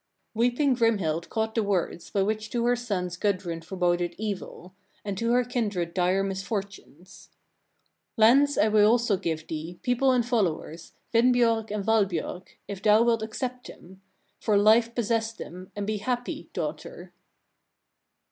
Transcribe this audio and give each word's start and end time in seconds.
32. 0.33 0.39
Weeping 0.39 0.75
Grimhild 0.75 1.29
caught 1.29 1.53
the 1.53 1.61
words, 1.61 2.09
by 2.09 2.23
which 2.23 2.49
to 2.49 2.65
her 2.65 2.75
sons 2.75 3.15
Gudrun 3.17 3.61
foreboded 3.61 4.15
evil, 4.17 4.73
and 5.05 5.15
to 5.19 5.31
her 5.33 5.43
kindred 5.43 5.93
dire 5.93 6.23
misfortunes. 6.23 7.29
"Lands 8.17 8.57
I 8.57 8.67
will 8.69 8.89
also 8.89 9.15
give 9.15 9.45
thee, 9.47 9.77
people 9.83 10.11
and 10.11 10.25
followers, 10.25 10.93
Vinbiorg 11.13 11.69
and 11.69 11.85
Valbiorg, 11.85 12.47
if 12.67 12.81
thou 12.81 13.03
wilt 13.03 13.21
accept 13.21 13.67
them; 13.67 14.01
for 14.39 14.57
life 14.57 14.95
possess 14.95 15.33
them, 15.33 15.69
and 15.75 15.85
be 15.85 15.97
happy, 15.97 16.49
daughter!" 16.51 17.13